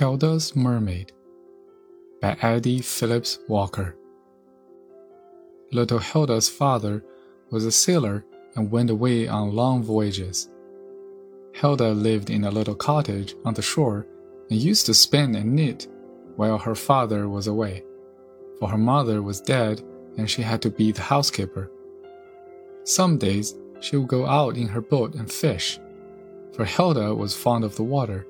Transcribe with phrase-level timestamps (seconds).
[0.00, 1.12] Hilda's Mermaid
[2.22, 3.98] by Abbie Phillips Walker.
[5.72, 7.04] Little Hilda's father
[7.50, 8.24] was a sailor
[8.56, 10.48] and went away on long voyages.
[11.52, 14.06] Hilda lived in a little cottage on the shore
[14.48, 15.86] and used to spin and knit
[16.36, 17.84] while her father was away,
[18.58, 19.82] for her mother was dead
[20.16, 21.70] and she had to be the housekeeper.
[22.84, 25.78] Some days she would go out in her boat and fish,
[26.54, 28.26] for Hilda was fond of the water.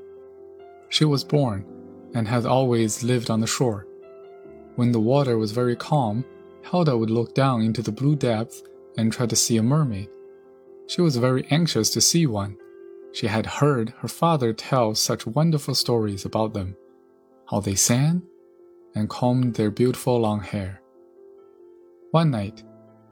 [0.91, 1.65] She was born
[2.15, 3.87] and had always lived on the shore.
[4.75, 6.25] When the water was very calm,
[6.71, 8.63] Hilda would look down into the blue depths
[8.99, 10.09] and try to see a mermaid.
[10.89, 12.59] She was very anxious to see one.
[13.13, 16.77] She had heard her father tell such wonderful stories about them,
[17.49, 18.23] how they sang
[18.95, 20.83] and combed their beautiful long hair.
[22.11, 22.65] One night,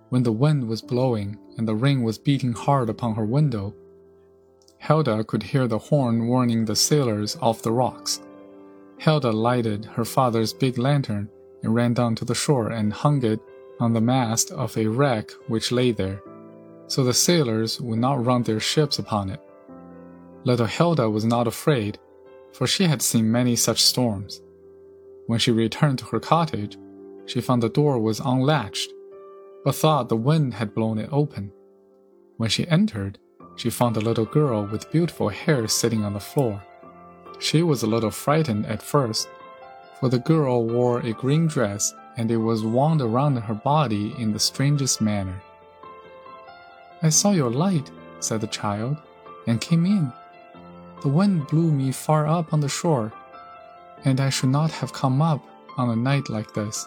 [0.08, 3.74] when the wind was blowing and the rain was beating hard upon her window,
[4.78, 8.20] Hilda could hear the horn warning the sailors off the rocks.
[8.98, 11.28] Hilda lighted her father's big lantern
[11.62, 13.40] and ran down to the shore and hung it
[13.80, 16.22] on the mast of a wreck which lay there,
[16.86, 19.40] so the sailors would not run their ships upon it.
[20.44, 21.98] Little Hilda was not afraid,
[22.52, 24.40] for she had seen many such storms.
[25.26, 26.78] When she returned to her cottage,
[27.26, 28.90] she found the door was unlatched,
[29.64, 31.52] but thought the wind had blown it open.
[32.36, 33.18] When she entered,
[33.58, 36.62] she found a little girl with beautiful hair sitting on the floor.
[37.40, 39.28] She was a little frightened at first,
[39.98, 44.32] for the girl wore a green dress and it was wound around her body in
[44.32, 45.42] the strangest manner.
[47.02, 48.96] I saw your light, said the child,
[49.48, 50.12] and came in.
[51.02, 53.12] The wind blew me far up on the shore,
[54.04, 55.44] and I should not have come up
[55.76, 56.86] on a night like this.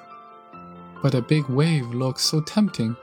[1.01, 2.95] But a big wave looked so tempting,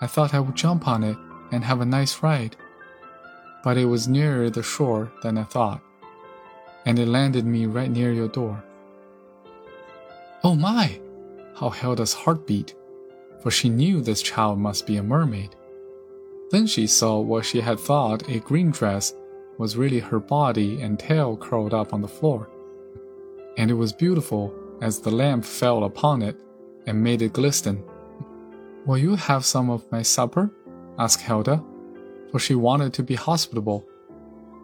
[0.00, 1.18] I thought I would jump on it
[1.52, 2.56] and have a nice ride
[3.62, 5.80] but it was nearer the shore than I thought,
[6.86, 8.62] and it landed me right near your door.
[10.42, 11.00] Oh my!
[11.56, 12.74] How Hilda's heart beat,
[13.42, 15.54] for she knew this child must be a mermaid.
[16.50, 19.14] Then she saw what she had thought a green dress
[19.58, 22.48] was really her body and tail curled up on the floor.
[23.58, 26.40] And it was beautiful as the lamp fell upon it
[26.86, 27.84] and made it glisten.
[28.86, 30.50] Will you have some of my supper?
[30.98, 31.62] asked Hilda
[32.30, 33.86] for she wanted to be hospitable,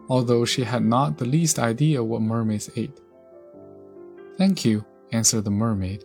[0.09, 2.99] although she had not the least idea what mermaids ate.
[4.37, 6.03] Thank you, answered the mermaid.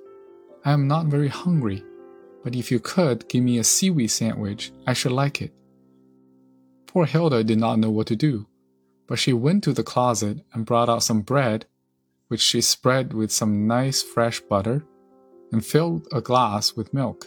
[0.64, 1.84] I am not very hungry,
[2.42, 5.52] but if you could give me a seaweed sandwich, I should like it.
[6.86, 8.46] Poor Hilda did not know what to do,
[9.06, 11.66] but she went to the closet and brought out some bread,
[12.28, 14.84] which she spread with some nice fresh butter,
[15.52, 17.26] and filled a glass with milk.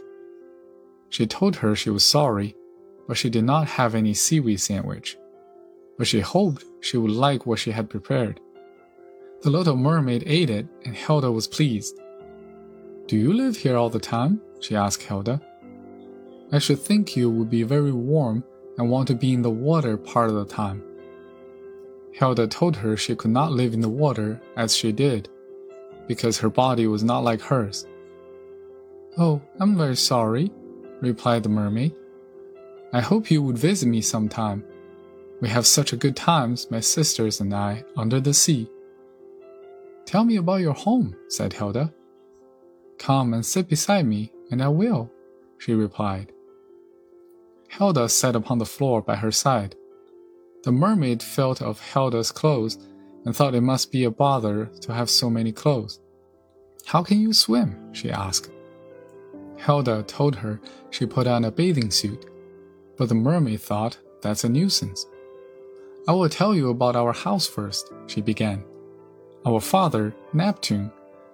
[1.10, 2.56] She told her she was sorry
[3.08, 5.18] but she did not have any seaweed sandwich.
[5.98, 8.40] But she hoped she would like what she had prepared.
[9.42, 12.00] The little mermaid ate it, and Hilda was pleased.
[13.08, 14.42] Do you live here all the time?
[14.60, 15.40] she asked Hilda.
[16.52, 18.44] I should think you would be very warm
[18.78, 20.84] and want to be in the water part of the time.
[22.12, 25.30] Hilda told her she could not live in the water as she did,
[26.08, 27.86] because her body was not like hers.
[29.18, 30.52] Oh, I'm very sorry,
[31.02, 31.94] replied the mermaid.
[32.94, 34.64] I hope you would visit me sometime.
[35.42, 38.70] We have such a good times, my sisters and I, under the sea.
[40.06, 41.94] Tell me about your home, said Hilda.
[42.98, 45.12] Come and sit beside me, and I will,
[45.58, 46.32] she replied.
[47.70, 49.76] Hilda sat upon the floor by her side.
[50.64, 52.78] The mermaid felt of Hilda's clothes
[53.26, 56.00] and thought it must be a bother to have so many clothes.
[56.86, 57.94] How can you swim?
[57.94, 58.52] she asked.
[59.58, 62.26] Hilda told her she put on a bathing suit
[62.98, 65.06] but the mermaid thought, that's a nuisance.
[66.08, 68.64] I will tell you about our house first, she began.
[69.46, 70.92] Our father, Neptune,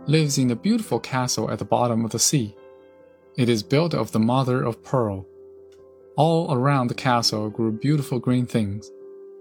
[0.08, 2.56] lives in a beautiful castle at the bottom of the sea.
[3.38, 5.26] It is built of the mother of pearl.
[6.18, 8.92] All around the castle grew beautiful green things,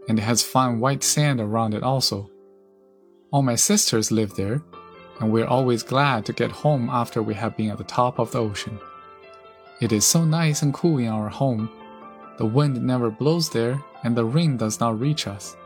[0.09, 2.31] and it has fine white sand around it also.
[3.33, 4.63] All my sisters live there,
[5.21, 8.19] and we are always glad to get home after we have been at the top
[8.19, 8.79] of the ocean.
[9.81, 11.71] It is so nice and cool in our home
[12.41, 15.59] the wind never blows there, and the rain does not reach us.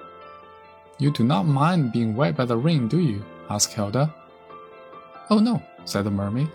[0.98, 3.24] You do not mind being wet by the rain, do you?
[3.48, 4.12] asked Hilda.
[5.30, 6.50] Oh no, said the mermaid.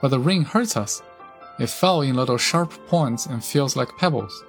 [0.00, 1.02] But the rain hurts us.
[1.58, 4.44] It fell in little sharp points and feels like pebbles.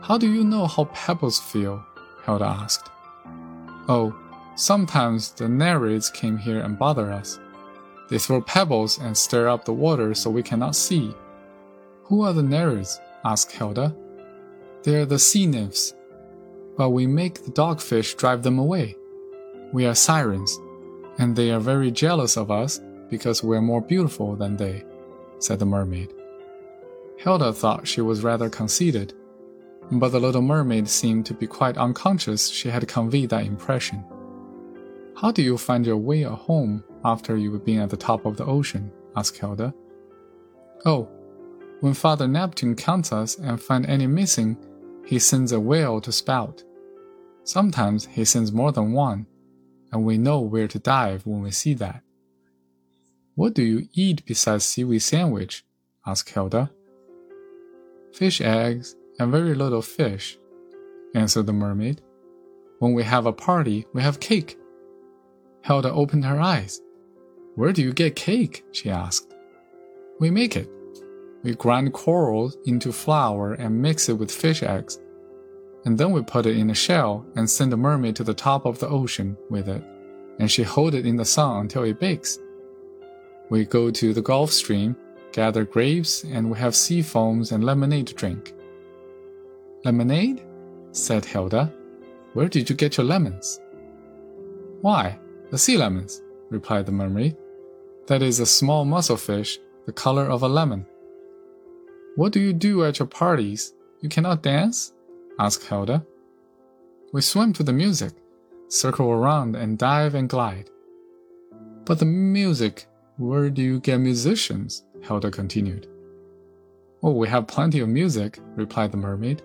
[0.00, 1.84] How do you know how pebbles feel?
[2.24, 2.88] Hilda asked.
[3.88, 4.18] Oh,
[4.56, 7.38] sometimes the nereids came here and bother us.
[8.08, 11.14] They throw pebbles and stir up the water so we cannot see.
[12.04, 12.98] Who are the nereids?
[13.24, 13.94] Asked Hilda.
[14.82, 15.94] They're the sea nymphs,
[16.76, 18.96] but we make the dogfish drive them away.
[19.72, 20.58] We are sirens.
[21.18, 22.80] And they are very jealous of us
[23.10, 24.84] because we're more beautiful than they,
[25.38, 26.12] said the mermaid.
[27.18, 29.12] Hilda thought she was rather conceited,
[29.90, 34.04] but the little mermaid seemed to be quite unconscious she had conveyed that impression.
[35.14, 38.46] How do you find your way home after you've been at the top of the
[38.46, 38.90] ocean?
[39.14, 39.74] asked Hilda.
[40.86, 41.08] Oh,
[41.82, 44.56] when Father Neptune counts us and finds any missing,
[45.04, 46.62] he sends a whale to spout.
[47.42, 49.26] Sometimes he sends more than one,
[49.90, 52.02] and we know where to dive when we see that.
[53.34, 55.64] What do you eat besides seaweed sandwich?
[56.06, 56.70] asked Hilda.
[58.14, 60.38] Fish eggs and very little fish,
[61.16, 62.00] answered the mermaid.
[62.78, 64.56] When we have a party, we have cake.
[65.64, 66.80] Hilda opened her eyes.
[67.56, 68.64] Where do you get cake?
[68.70, 69.34] she asked.
[70.20, 70.70] We make it.
[71.42, 75.00] We grind coral into flour and mix it with fish eggs.
[75.84, 78.64] And then we put it in a shell and send the mermaid to the top
[78.66, 79.82] of the ocean with it,
[80.38, 82.38] and she hold it in the sun until it bakes.
[83.50, 84.96] We go to the Gulf Stream,
[85.32, 88.54] gather grapes, and we have sea foams and lemonade to drink.
[89.84, 90.42] Lemonade?
[90.92, 91.72] said Hilda.
[92.34, 93.60] Where did you get your lemons?
[94.80, 95.18] Why,
[95.50, 97.36] the sea lemons, replied the mermaid.
[98.06, 100.86] That is a small mussel fish, the color of a lemon.
[102.14, 103.72] What do you do at your parties?
[104.00, 104.92] You cannot dance?
[105.38, 106.04] asked Hilda.
[107.12, 108.12] We swim to the music,
[108.68, 110.68] circle around, and dive and glide.
[111.86, 112.86] But the music,
[113.16, 114.84] where do you get musicians?
[115.02, 115.88] Hilda continued.
[117.02, 119.42] Oh, we have plenty of music, replied the mermaid.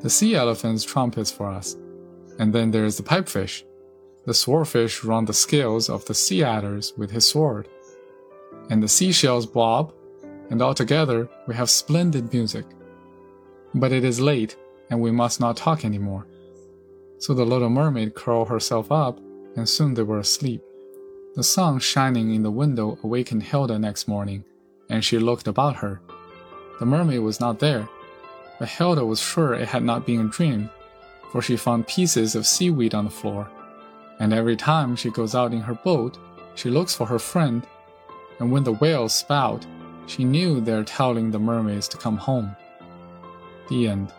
[0.00, 1.76] The sea elephants trumpets for us,
[2.38, 3.64] and then there's the pipefish.
[4.24, 7.68] The swordfish runs the scales of the sea adders with his sword,
[8.70, 9.92] and the seashells bob
[10.50, 12.64] and altogether we have splendid music.
[13.74, 14.56] But it is late,
[14.90, 16.26] and we must not talk any more.
[17.18, 19.18] So the little mermaid curled herself up,
[19.56, 20.62] and soon they were asleep.
[21.34, 24.44] The sun shining in the window awakened Hilda next morning,
[24.88, 26.00] and she looked about her.
[26.78, 27.88] The mermaid was not there,
[28.58, 30.70] but Hilda was sure it had not been a dream,
[31.30, 33.50] for she found pieces of seaweed on the floor.
[34.18, 36.18] And every time she goes out in her boat,
[36.54, 37.64] she looks for her friend,
[38.40, 39.66] and when the whales spout,
[40.08, 42.56] she knew they're telling the mermaids to come home.
[43.68, 44.12] The end.